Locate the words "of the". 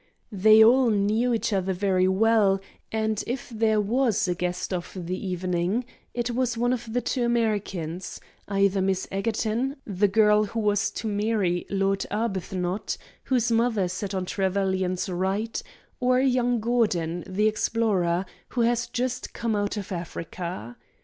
4.73-5.27, 6.73-7.01